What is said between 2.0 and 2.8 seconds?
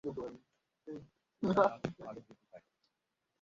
আরো বৃদ্ধি পায়।